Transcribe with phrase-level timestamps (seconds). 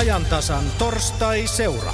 [0.00, 1.92] ajantasan torstai-seura.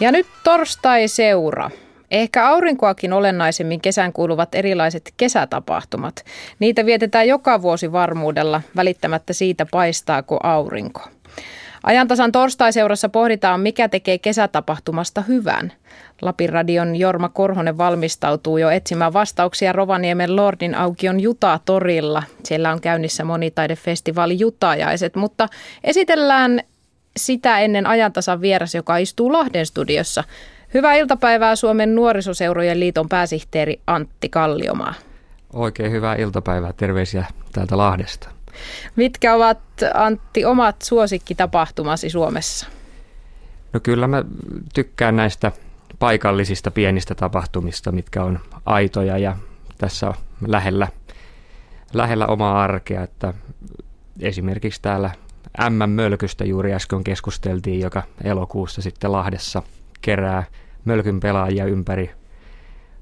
[0.00, 1.70] Ja nyt torstai-seura.
[2.10, 6.24] Ehkä aurinkoakin olennaisemmin kesän kuuluvat erilaiset kesätapahtumat.
[6.58, 11.00] Niitä vietetään joka vuosi varmuudella, välittämättä siitä paistaako aurinko.
[11.86, 15.72] Ajantasan torstai-seurassa pohditaan, mikä tekee kesätapahtumasta hyvän.
[16.22, 22.22] Lapin radion Jorma Korhonen valmistautuu jo etsimään vastauksia Rovaniemen Lordin aukion Juta-torilla.
[22.44, 25.48] Siellä on käynnissä monitaidefestivaali Jutajaiset, mutta
[25.84, 26.60] esitellään
[27.16, 30.24] sitä ennen ajantasan vieras, joka istuu Lahden studiossa.
[30.74, 34.94] Hyvää iltapäivää Suomen nuorisoseurojen liiton pääsihteeri Antti Kalliomaa.
[35.52, 36.72] Oikein hyvää iltapäivää.
[36.72, 38.35] Terveisiä täältä Lahdesta.
[38.96, 39.58] Mitkä ovat
[39.94, 42.66] Antti omat suosikkitapahtumasi Suomessa?
[43.72, 44.24] No kyllä mä
[44.74, 45.52] tykkään näistä
[45.98, 49.36] paikallisista pienistä tapahtumista, mitkä on aitoja ja
[49.78, 50.14] tässä on
[50.46, 50.88] lähellä,
[51.94, 53.34] lähellä omaa arkea, että
[54.20, 55.10] esimerkiksi täällä
[55.70, 59.62] M-mölkystä juuri äsken keskusteltiin, joka elokuussa sitten Lahdessa
[60.00, 60.44] kerää
[60.84, 62.10] mölkyn pelaajia ympäri,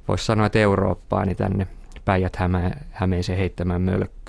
[0.08, 1.66] voisi sanoa, että Eurooppaa, niin tänne
[2.04, 4.23] Päijät-Hämeeseen heittämään mölkkyä.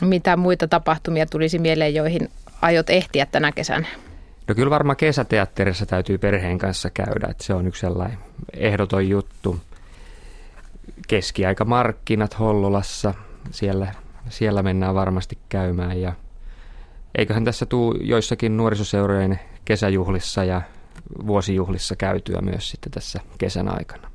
[0.00, 2.28] Mitä muita tapahtumia tulisi mieleen, joihin
[2.62, 3.86] aiot ehtiä tänä kesänä?
[4.48, 8.18] No kyllä varmaan kesäteatterissa täytyy perheen kanssa käydä, että se on yksi sellainen
[8.56, 9.60] ehdoton juttu.
[11.08, 13.14] Keskiaikamarkkinat Hollolassa,
[13.50, 13.94] siellä,
[14.28, 16.12] siellä mennään varmasti käymään ja
[17.14, 20.62] eiköhän tässä tuu joissakin nuorisoseurojen kesäjuhlissa ja
[21.26, 24.10] vuosijuhlissa käytyä myös sitten tässä kesän aikana.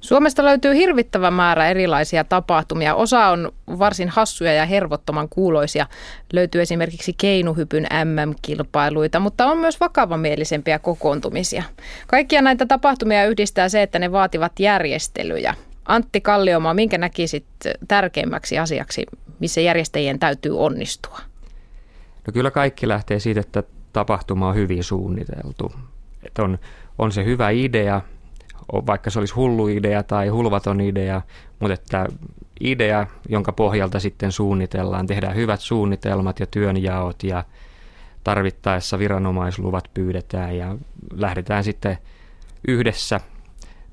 [0.00, 2.94] Suomesta löytyy hirvittävä määrä erilaisia tapahtumia.
[2.94, 5.86] Osa on varsin hassuja ja hervottoman kuuloisia.
[6.32, 11.62] Löytyy esimerkiksi keinuhypyn MM-kilpailuita, mutta on myös vakavamielisempiä kokoontumisia.
[12.06, 15.54] Kaikkia näitä tapahtumia yhdistää se, että ne vaativat järjestelyjä.
[15.84, 17.46] Antti Kalliomaa, minkä näkisit
[17.88, 19.06] tärkeimmäksi asiaksi,
[19.38, 21.18] missä järjestäjien täytyy onnistua?
[22.26, 23.62] No kyllä kaikki lähtee siitä, että
[23.92, 25.72] tapahtuma on hyvin suunniteltu.
[26.22, 26.58] Että on,
[26.98, 28.00] on se hyvä idea,
[28.72, 31.22] vaikka se olisi hullu idea tai hulvaton idea,
[31.58, 32.06] mutta että
[32.60, 37.44] idea, jonka pohjalta sitten suunnitellaan, tehdään hyvät suunnitelmat ja työnjaot ja
[38.24, 40.76] tarvittaessa viranomaisluvat pyydetään ja
[41.12, 41.98] lähdetään sitten
[42.68, 43.20] yhdessä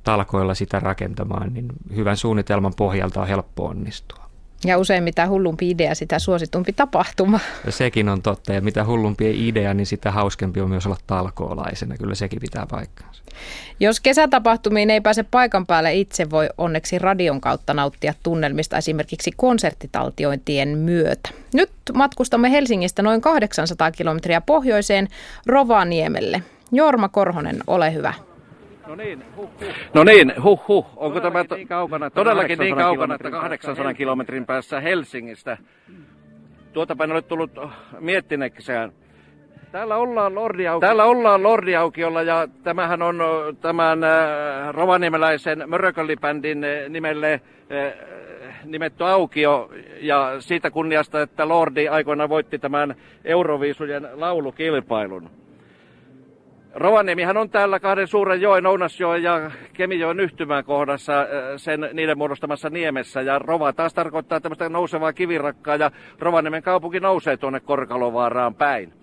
[0.03, 4.26] talkoilla sitä rakentamaan, niin hyvän suunnitelman pohjalta on helppo onnistua.
[4.67, 7.39] Ja usein mitä hullumpi idea, sitä suositumpi tapahtuma.
[7.65, 8.53] Ja sekin on totta.
[8.53, 11.97] Ja mitä hullumpi idea, niin sitä hauskempi on myös olla talkoolaisena.
[11.97, 13.23] Kyllä sekin pitää paikkaansa.
[13.79, 20.77] Jos kesätapahtumiin ei pääse paikan päälle itse, voi onneksi radion kautta nauttia tunnelmista esimerkiksi konserttitaltiointien
[20.77, 21.29] myötä.
[21.53, 25.07] Nyt matkustamme Helsingistä noin 800 kilometriä pohjoiseen
[25.45, 26.43] Rovaniemelle.
[26.71, 28.13] Jorma Korhonen, ole hyvä.
[28.87, 29.67] No niin, huh, huh.
[29.93, 30.85] No niin, huh, huh.
[30.95, 35.57] Onko tämä to- niin kaukana, todellakin niin kaukana, että 800 kilometrin päässä Helsingistä?
[36.73, 37.51] Tuota päin olet tullut
[37.99, 38.91] miettinekseen.
[39.71, 40.85] Täällä ollaan, Lordiauki.
[40.85, 43.19] Täällä ollaan Lordiaukiolla ja tämähän on
[43.61, 44.19] tämän äh,
[44.71, 47.93] rovaniemeläisen Mörököllibändin nimelle äh,
[48.65, 49.69] nimetty aukio
[50.01, 55.29] ja siitä kunniasta, että Lordi aikoina voitti tämän Euroviisujen laulukilpailun.
[56.77, 61.27] Rovaniemihän on täällä kahden suuren joen, Ounasjoen ja Kemijoen yhtymän kohdassa äh,
[61.57, 63.21] sen niiden muodostamassa niemessä.
[63.21, 68.93] Ja Rova taas tarkoittaa tämmöistä nousevaa kivirakkaa ja Rovaniemen kaupunki nousee tuonne Korkalovaaraan päin.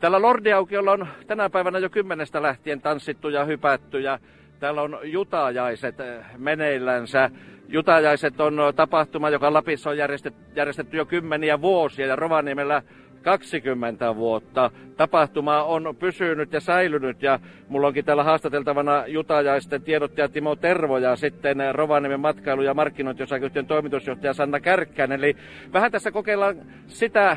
[0.00, 4.18] Täällä Lordiaukiolla on tänä päivänä jo kymmenestä lähtien tanssittu ja hypätty ja
[4.60, 7.30] täällä on jutajaiset äh, meneillänsä.
[7.68, 12.82] Jutajaiset on tapahtuma, joka Lapissa on järjestetty, järjestetty jo kymmeniä vuosia ja Rovaniemellä
[13.22, 14.70] 20 vuotta.
[14.96, 21.16] Tapahtuma on pysynyt ja säilynyt ja mulla onkin täällä haastateltavana jutajaisten tiedottaja Timo Tervo ja
[21.16, 25.18] sitten Rovaniemen matkailu- ja markkinointiosakeyhtiön toimitusjohtaja Sanna Kärkkäinen.
[25.18, 25.36] Eli
[25.72, 27.36] vähän tässä kokeillaan sitä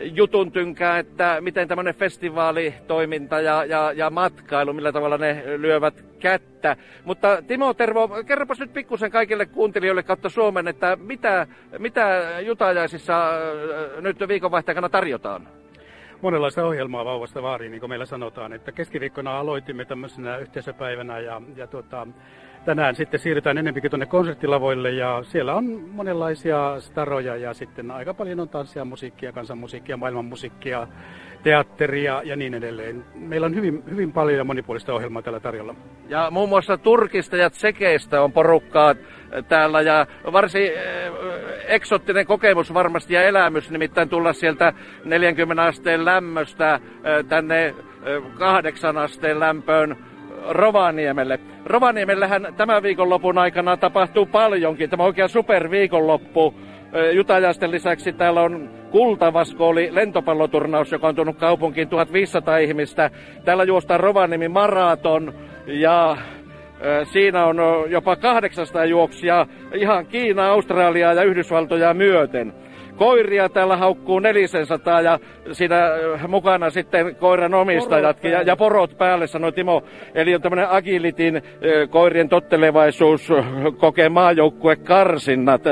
[0.00, 6.76] jutun tynkää, että miten tämmöinen festivaalitoiminta ja, ja, ja matkailu, millä tavalla ne lyövät kättä.
[7.04, 11.46] Mutta Timo Tervo, kerropas nyt pikkusen kaikille kuuntelijoille kautta Suomen, että mitä,
[11.78, 15.48] mitä jutajaisissa äh, nyt viikonvaihteena tarjotaan?
[16.22, 18.52] monenlaista ohjelmaa vauvasta vaariin, niin kuin meillä sanotaan.
[18.52, 22.06] Että keskiviikkona aloitimme tämmöisenä yhteisöpäivänä ja, ja tuota,
[22.64, 28.40] tänään sitten siirrytään enempikin tuonne konserttilavoille ja siellä on monenlaisia staroja ja sitten aika paljon
[28.40, 30.88] on tanssia, musiikkia, kansanmusiikkia, maailmanmusiikkia,
[31.44, 33.04] teatteria ja niin edelleen.
[33.14, 35.74] Meillä on hyvin, hyvin paljon ja monipuolista ohjelmaa täällä tarjolla.
[36.08, 38.94] Ja muun muassa Turkista ja Tsekeistä on porukkaa
[39.48, 40.70] täällä ja varsin
[41.66, 44.72] eksottinen kokemus varmasti ja elämys, nimittäin tulla sieltä
[45.04, 46.80] 40 asteen lämmöstä
[47.28, 47.74] tänne
[48.38, 49.96] kahdeksan asteen lämpöön
[50.48, 51.40] Rovaniemelle.
[51.64, 54.90] Rovaniemellähän tämän viikonlopun aikana tapahtuu paljonkin.
[54.90, 56.54] Tämä on oikein superviikonloppu.
[57.12, 63.10] Jutajaisten lisäksi täällä on Kultavaskooli lentopalloturnaus, joka on tuonut kaupunkiin 1500 ihmistä.
[63.44, 65.34] Täällä juostaan Rovaniemi maraton
[65.66, 66.16] ja
[67.12, 67.56] Siinä on
[67.88, 72.52] jopa 800 juoksia ihan Kiina, Australiaa ja Yhdysvaltoja myöten.
[72.96, 75.18] Koiria täällä haukkuu 400 ja
[75.52, 75.76] siinä
[76.28, 79.82] mukana sitten koiran omistajatkin ja, ja porot päälle, sanoi Timo.
[80.14, 81.42] Eli on tämmöinen agilitin
[81.90, 83.28] koirien tottelevaisuus
[83.78, 85.62] kokee maajoukkue karsinnat.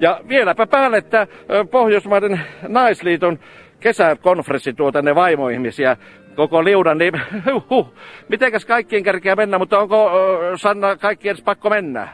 [0.00, 1.26] Ja vieläpä päälle, että
[1.70, 3.38] Pohjoismaiden naisliiton
[3.80, 5.96] kesäkonferenssi tuo tänne vaimoihmisiä
[6.34, 7.20] koko liudan, niin
[7.70, 7.94] huh,
[8.28, 10.10] mitenkäs kaikkien kärkeä mennä, mutta onko
[10.56, 12.08] Sanna kaikkien pakko mennä?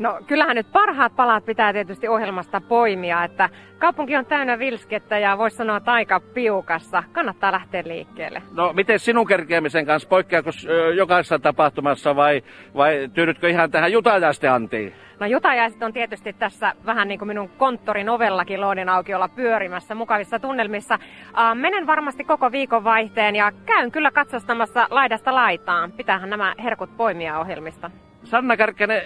[0.00, 3.48] No kyllähän nyt parhaat palat pitää tietysti ohjelmasta poimia, että
[3.78, 7.02] kaupunki on täynnä vilskettä ja voisi sanoa, että aika piukassa.
[7.12, 8.42] Kannattaa lähteä liikkeelle.
[8.54, 10.50] No miten sinun kerkeämisen kanssa, poikkeako
[10.94, 12.42] jokaisessa tapahtumassa vai,
[12.76, 14.94] vai tyydytkö ihan tähän jutajaisten antiin?
[15.20, 20.38] No jutajaiset on tietysti tässä vähän niin kuin minun konttorin ovellakin Loodin aukiolla pyörimässä mukavissa
[20.38, 20.94] tunnelmissa.
[20.94, 25.92] Uh, menen varmasti koko viikon vaihteen ja käyn kyllä katsastamassa laidasta laitaan.
[25.92, 27.90] Pitäähän nämä herkut poimia ohjelmista.
[28.24, 29.02] Sanna Kärkkänen,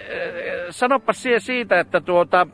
[0.69, 2.47] sanoppa siihen siitä, että tuota,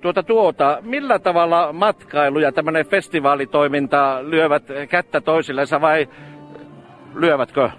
[0.00, 6.08] tuota, tuota, millä tavalla matkailu ja tämmöinen festivaalitoiminta lyövät kättä toisillensa vai
[7.14, 7.70] lyövätkö?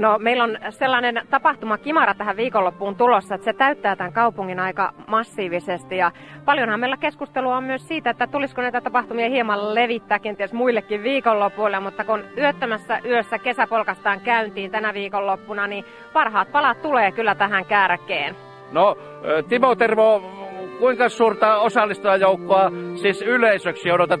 [0.00, 4.92] No meillä on sellainen tapahtuma Kimara tähän viikonloppuun tulossa, että se täyttää tämän kaupungin aika
[5.06, 6.12] massiivisesti ja
[6.44, 11.80] paljonhan meillä keskustelua on myös siitä, että tulisiko näitä tapahtumia hieman levittää kenties muillekin viikonlopuille,
[11.80, 18.36] mutta kun yöttämässä yössä kesäpolkastaan käyntiin tänä viikonloppuna, niin parhaat palat tulee kyllä tähän kärkeen.
[18.72, 18.96] No
[19.48, 20.22] Timo Tervo,
[20.78, 24.20] kuinka suurta osallistujajoukkoa siis yleisöksi odotat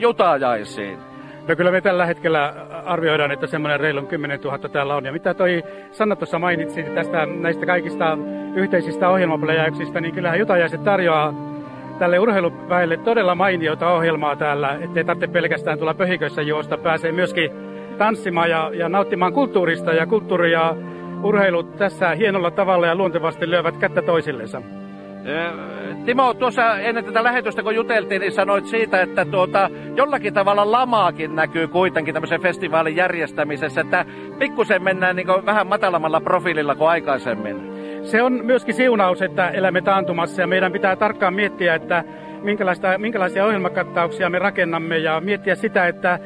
[0.00, 1.11] jutajaisiin?
[1.48, 2.54] No kyllä me tällä hetkellä
[2.84, 5.04] arvioidaan, että semmoinen reilun 10 000 täällä on.
[5.04, 5.62] Ja mitä toi
[5.92, 8.18] Sanna tuossa mainitsi tästä näistä kaikista
[8.54, 11.34] yhteisistä ohjelmapläjäyksistä, niin kyllähän Jutajaiset tarjoaa
[11.98, 17.50] tälle urheiluväelle todella mainiota ohjelmaa täällä, ettei tarvitse pelkästään tulla pöhiköissä juosta, pääsee myöskin
[17.98, 20.76] tanssimaan ja, ja nauttimaan kulttuurista ja kulttuuri ja
[21.22, 24.62] urheilu tässä hienolla tavalla ja luontevasti lyövät kättä toisillensa.
[26.04, 31.36] Timo, tuossa ennen tätä lähetystä kun juteltiin, niin sanoit siitä, että tuota, jollakin tavalla lamaakin
[31.36, 34.04] näkyy kuitenkin tämmöisen festivaalin järjestämisessä, että
[34.38, 37.72] pikkusen mennään niin vähän matalammalla profiililla kuin aikaisemmin.
[38.04, 42.04] Se on myöskin siunaus, että elämme taantumassa ja meidän pitää tarkkaan miettiä, että
[42.42, 46.18] minkälaista, minkälaisia ohjelmakattauksia me rakennamme ja miettiä sitä, että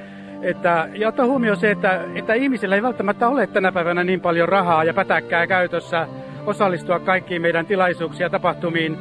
[0.42, 4.49] että, ja ottaa huomioon se, että, että ihmisillä ei välttämättä ole tänä päivänä niin paljon
[4.49, 6.06] rahaa ja pätäkkää käytössä
[6.46, 8.98] osallistua kaikkiin meidän tilaisuuksiin ja tapahtumiin.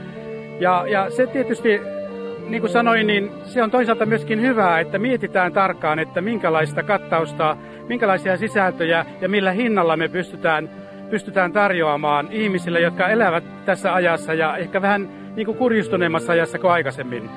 [0.59, 1.81] Ja, ja se tietysti,
[2.47, 7.57] niin kuin sanoin, niin se on toisaalta myöskin hyvää, että mietitään tarkkaan, että minkälaista kattausta,
[7.87, 10.69] minkälaisia sisältöjä ja millä hinnalla me pystytään,
[11.09, 16.71] pystytään tarjoamaan ihmisille, jotka elävät tässä ajassa ja ehkä vähän niin kuin kurjustuneemmassa ajassa kuin
[16.71, 17.29] aikaisemmin.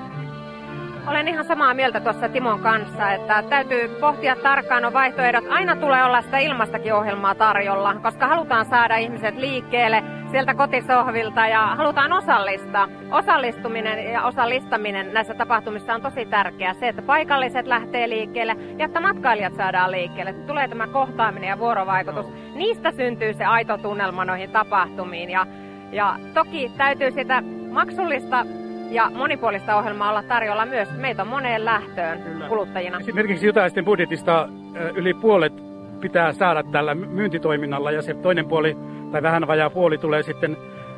[1.08, 5.44] Olen ihan samaa mieltä tuossa Timon kanssa, että täytyy pohtia tarkkaan on vaihtoehdot.
[5.50, 11.66] Aina tulee olla sitä ilmastakin ohjelmaa tarjolla, koska halutaan saada ihmiset liikkeelle sieltä kotisohvilta ja
[11.66, 12.88] halutaan osallistaa.
[13.10, 16.74] Osallistuminen ja osallistaminen näissä tapahtumissa on tosi tärkeää.
[16.74, 20.32] Se, että paikalliset lähtee liikkeelle ja että matkailijat saadaan liikkeelle.
[20.32, 22.26] Tulee tämä kohtaaminen ja vuorovaikutus.
[22.54, 25.30] Niistä syntyy se aito tunnelma noihin tapahtumiin.
[25.30, 25.46] Ja,
[25.92, 28.46] ja toki täytyy sitä maksullista
[28.90, 30.88] ja monipuolista ohjelmaa olla tarjolla myös.
[30.96, 32.48] Meitä on moneen lähtöön Kyllä.
[32.48, 32.98] kuluttajina.
[33.00, 34.48] Esimerkiksi Jutaisten budjetista
[34.94, 35.52] yli puolet
[36.00, 38.76] pitää saada tällä myyntitoiminnalla ja se toinen puoli
[39.12, 40.56] tai vähän vajaa puoli tulee sitten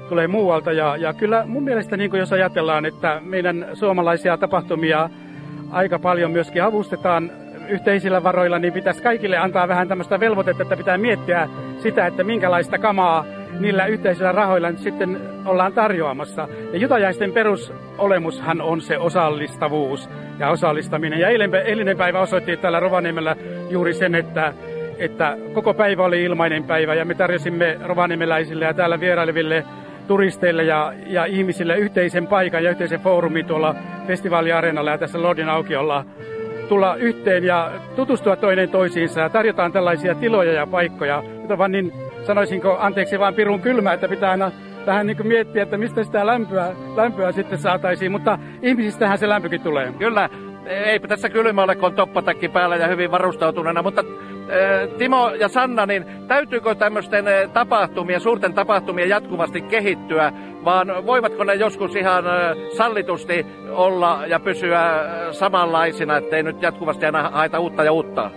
[0.09, 0.73] tulee muualta.
[0.73, 5.11] Ja, ja kyllä mun mielestä, niin jos ajatellaan, että meidän suomalaisia tapahtumia
[5.71, 7.31] aika paljon myöskin avustetaan
[7.69, 12.79] yhteisillä varoilla, niin pitäisi kaikille antaa vähän tämmöistä velvoitetta, että pitää miettiä sitä, että minkälaista
[12.79, 13.25] kamaa
[13.61, 16.49] niillä yhteisillä rahoilla nyt sitten ollaan tarjoamassa.
[16.73, 21.21] Ja jutajaisten perusolemushan on se osallistavuus ja osallistaminen.
[21.21, 23.37] Ja eilen, eilinen päivä osoitti täällä Rovaniemellä
[23.71, 24.55] juuri sen, että,
[24.99, 29.65] että koko päivä oli ilmainen päivä ja me tarjosimme rovaniemeläisille ja täällä vieraileville
[30.07, 33.75] turisteille ja, ja ihmisille yhteisen paikan ja yhteisen foorumin tuolla
[34.07, 36.05] festivaaliareenalla ja tässä Lordin aukiolla
[36.69, 41.93] tulla yhteen ja tutustua toinen toisiinsa ja tarjotaan tällaisia tiloja ja paikkoja, joita vaan niin
[42.27, 44.53] sanoisinko, anteeksi vaan pirun kylmä, että pitää aina
[44.87, 49.93] vähän niin miettiä, että mistä sitä lämpöä, lämpöä sitten saataisiin, mutta ihmisistähän se lämpökin tulee.
[49.99, 50.29] Kyllä,
[50.67, 54.05] eipä tässä kylmä ole, kun on toppatakki päällä ja hyvin varustautuneena, mutta
[54.99, 60.33] Timo ja Sanna, niin täytyykö tämmöisten tapahtumien, suurten tapahtumien jatkuvasti kehittyä,
[60.65, 62.25] vaan voivatko ne joskus ihan
[62.77, 68.31] sallitusti olla ja pysyä samanlaisina, ettei nyt jatkuvasti aina haeta uutta ja uutta?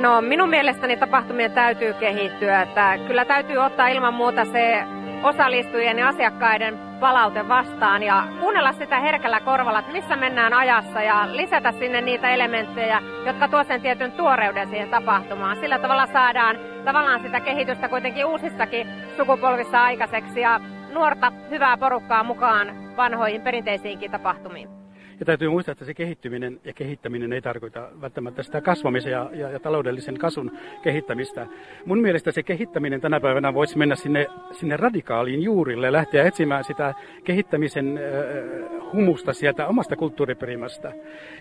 [0.00, 4.84] No minun mielestäni tapahtumien täytyy kehittyä, että kyllä täytyy ottaa ilman muuta se
[5.22, 11.28] osallistujien ja asiakkaiden palaute vastaan ja kuunnella sitä herkällä korvalla, että missä mennään ajassa ja
[11.36, 15.56] lisätä sinne niitä elementtejä, jotka tuo sen tietyn tuoreuden siihen tapahtumaan.
[15.56, 20.60] Sillä tavalla saadaan tavallaan sitä kehitystä kuitenkin uusissakin sukupolvissa aikaiseksi ja
[20.92, 24.81] nuorta hyvää porukkaa mukaan vanhoihin perinteisiinkin tapahtumiin.
[25.22, 29.50] Ja täytyy muistaa, että se kehittyminen ja kehittäminen ei tarkoita välttämättä sitä kasvamisen ja, ja,
[29.50, 30.50] ja taloudellisen kasvun
[30.82, 31.46] kehittämistä.
[31.84, 36.94] Mun mielestä se kehittäminen tänä päivänä voisi mennä sinne, sinne radikaaliin juurille lähteä etsimään sitä
[37.24, 40.92] kehittämisen äh, humusta sieltä omasta kulttuuriperimästä.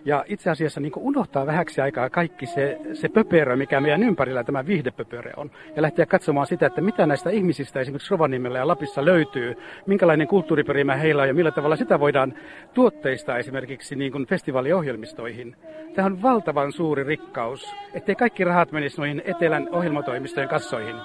[0.05, 4.65] Ja itse asiassa niin unohtaa vähäksi aikaa kaikki se, se pöperö, mikä meidän ympärillä tämä
[4.65, 5.51] viihdepöperö on.
[5.75, 10.95] Ja lähteä katsomaan sitä, että mitä näistä ihmisistä esimerkiksi Rovaniemellä ja Lapissa löytyy, minkälainen kulttuuriperimä
[10.95, 12.33] heillä on ja millä tavalla sitä voidaan
[12.73, 15.55] tuotteista esimerkiksi esimerkiksi niin kuin festivaaliohjelmistoihin.
[15.95, 20.95] Tämä on valtavan suuri rikkaus, ettei kaikki rahat menisi noihin etelän ohjelmatoimistojen kassoihin.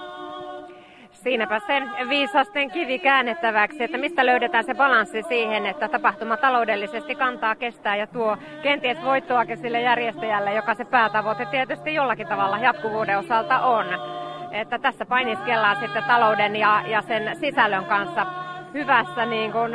[1.11, 7.55] Siinäpä sen viisasten kivi käännettäväksi, että mistä löydetään se balanssi siihen, että tapahtuma taloudellisesti kantaa,
[7.55, 13.59] kestää ja tuo kenties voittoakin sille järjestäjälle, joka se päätavoite tietysti jollakin tavalla jatkuvuuden osalta
[13.59, 13.85] on.
[14.51, 18.25] Että tässä painiskellaan sitten talouden ja, ja sen sisällön kanssa
[18.73, 19.71] hyvässä niin kuin,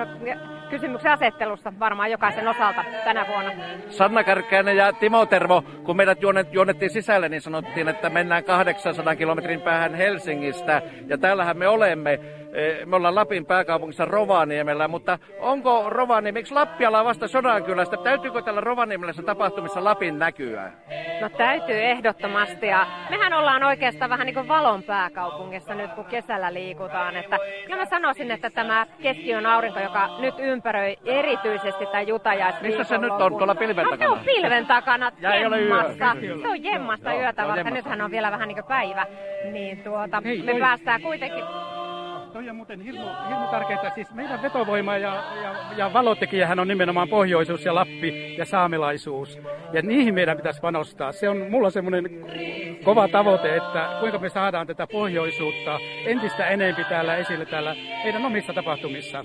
[0.73, 3.53] kysymyksen asettelussa varmaan jokaisen osalta tänä vuonna.
[3.91, 6.19] Sanna Kärkkäinen ja Timo Tervo, kun meidät
[6.53, 10.83] juonnettiin sisälle, niin sanottiin, että mennään 800 kilometrin päähän Helsingistä.
[11.07, 12.19] Ja täällähän me olemme.
[12.53, 17.97] Eh, me ollaan Lapin pääkaupungissa Rovaniemellä, mutta onko Rovaniemi, miksi Lappiala vasta Sodankylästä?
[17.97, 20.73] Täytyykö tällä Rovaniemellä tapahtumissa Lapin näkyä?
[21.21, 26.55] No täytyy ehdottomasti ja mehän ollaan oikeastaan vähän niin kuin valon pääkaupungissa nyt kun kesällä
[26.55, 27.17] liikutaan.
[27.17, 32.85] Että kyllä mä sanoisin, että tämä keskiön aurinko, joka nyt ympäröi erityisesti tämän jutajais Missä
[32.85, 33.37] se nyt on?
[33.37, 34.11] Tuolla pilven takana?
[34.11, 36.17] No, se on pilven takana, ja jemmassa.
[36.43, 39.07] Se on jemmasta yötä, vaikka nythän on vielä vähän niin kuin päivä.
[39.53, 41.45] Niin tuota, Hei, me päästään kuitenkin
[42.33, 43.95] toi on muuten hirmu, hirmu tärkeää.
[43.95, 49.39] Siis meidän vetovoima ja, ja, ja valotekijähän on nimenomaan pohjoisuus ja Lappi ja saamelaisuus.
[49.73, 51.13] Ja niihin meidän pitäisi panostaa.
[51.13, 52.05] Se on mulla semmoinen
[52.85, 58.53] kova tavoite, että kuinka me saadaan tätä pohjoisuutta entistä enempi täällä esille täällä meidän omissa
[58.53, 59.25] tapahtumissa.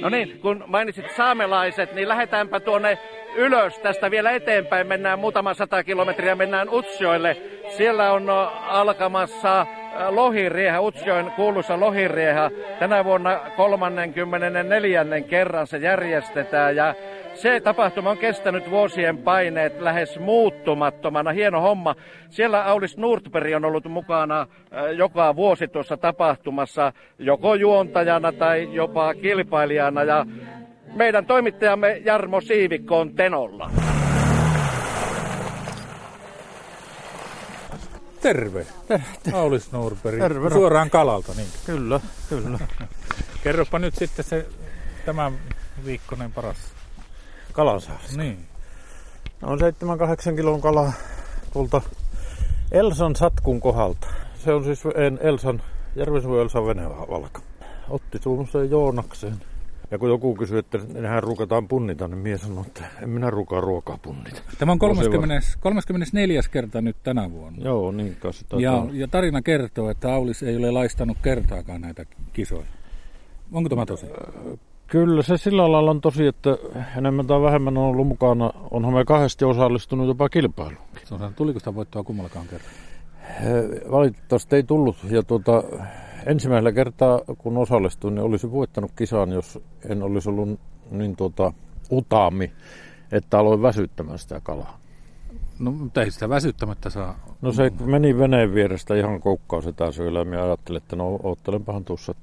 [0.00, 2.98] No niin, kun mainitsit saamelaiset, niin lähdetäänpä tuonne
[3.36, 4.86] ylös tästä vielä eteenpäin.
[4.86, 7.36] Mennään muutama sata kilometriä, mennään Utsjoille.
[7.68, 8.30] Siellä on
[8.68, 9.66] alkamassa
[10.08, 12.50] lohirieha, Utsjoen kuuluisa lohirieha.
[12.78, 15.04] Tänä vuonna 34.
[15.28, 16.94] kerran se järjestetään ja
[17.34, 21.32] se tapahtuma on kestänyt vuosien paineet lähes muuttumattomana.
[21.32, 21.94] Hieno homma.
[22.30, 24.46] Siellä Aulis Nordberg on ollut mukana
[24.96, 30.04] joka vuosi tuossa tapahtumassa, joko juontajana tai jopa kilpailijana.
[30.04, 30.26] Ja
[30.94, 33.70] meidän toimittajamme Jarmo Siivikko on Tenolla.
[38.20, 38.66] Terve.
[39.32, 40.18] Aulis Norberg.
[40.18, 40.50] Terve.
[40.50, 41.48] Suoraan kalalta, niin.
[41.66, 42.58] Kyllä, kyllä.
[43.42, 44.46] Kerropa nyt sitten se
[45.04, 45.38] tämän
[45.84, 46.56] viikkonen paras.
[47.52, 48.16] Kalansaarista.
[48.16, 48.46] Niin.
[49.40, 49.58] No on
[50.32, 50.92] 7-8 kilon kala
[51.52, 51.82] tuolta
[52.72, 54.06] Elsan satkun kohdalta.
[54.44, 54.82] Se on siis
[55.20, 55.62] Elsan,
[55.96, 57.40] Järvensuun Elsan venevalka.
[57.88, 59.42] Otti tuommoiseen Joonakseen.
[59.90, 63.60] Ja kun joku kysyy, että nehän ruukataan punnita, niin mies sanoo, että en minä ruukaa
[63.60, 64.42] ruokaa punnita.
[64.58, 66.40] Tämä on 30, 34.
[66.50, 67.64] kerta nyt tänä vuonna.
[67.64, 72.66] Joo, niin kai ja, ja tarina kertoo, että Aulis ei ole laistanut kertaakaan näitä kisoja.
[73.52, 74.06] Onko tämä tosi?
[74.86, 76.58] Kyllä se sillä lailla on tosi, että
[76.96, 78.50] enemmän tai vähemmän on ollut mukana.
[78.70, 80.86] Onhan me kahdesti osallistunut jopa kilpailuun.
[81.36, 82.70] Tuliko sitä voittoa kummallakaan kertaa?
[83.90, 84.96] Valitettavasti ei tullut.
[85.10, 85.62] Ja tuota,
[86.26, 91.52] ensimmäisellä kertaa, kun osallistuin, niin olisin voittanut kisaan, jos en olisi ollut niin tuota,
[91.90, 92.52] utaami,
[93.12, 94.78] että aloin väsyttämään sitä kalaa.
[95.58, 97.18] No, mutta ei sitä väsyttämättä saa.
[97.42, 102.14] No se meni veneen vierestä ihan koukkaan sitä syöllä ja ajattelin, että no oottelenpahan tuossa.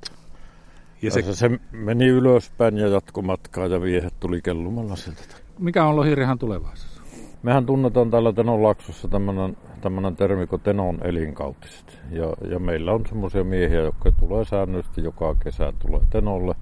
[1.01, 1.33] Ja se...
[1.33, 1.59] se...
[1.71, 5.21] meni ylöspäin ja jatkomatkaa ja viehet tuli kellumalla sieltä.
[5.59, 7.01] Mikä on lohirihan tulevaisuus?
[7.43, 11.99] Mehän tunnetaan täällä Tenon Laksossa tämmöinen, tämmöinen termi kuin Tenon elinkautiset.
[12.11, 16.55] Ja, ja meillä on semmoisia miehiä, jotka tulee säännöllisesti joka kesä tulee Tenolle.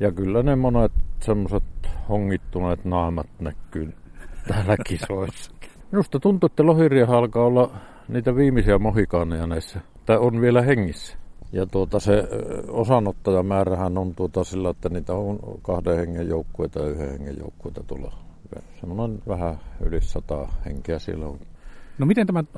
[0.00, 1.62] Ja kyllä ne monet semmoiset
[2.08, 3.94] hongittuneet naamat näkyy
[4.48, 5.52] täällä kisoissa.
[5.92, 7.70] Minusta tuntuu, että lohiria alkaa olla
[8.08, 9.80] niitä viimeisiä mohikaaneja näissä.
[10.06, 11.16] Tai on vielä hengissä.
[11.52, 12.28] Ja tuota, se
[12.68, 18.30] osanottajamäärähän on tuota sillä, että niitä on kahden hengen joukkueita ja yhden hengen joukkueita tulla
[18.80, 21.38] semmoinen vähän yli sata henkeä siellä on.
[22.00, 22.44] No miten tämä